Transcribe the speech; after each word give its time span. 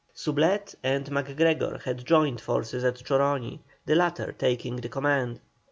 Soublette 0.15 0.73
and 0.81 1.11
MacGregor 1.11 1.77
had 1.85 2.03
joined 2.07 2.41
forces 2.41 2.83
at 2.83 2.95
Choroni, 3.05 3.59
the 3.85 3.93
latter 3.93 4.31
taking 4.31 4.77
the 4.77 4.89
command. 4.89 5.39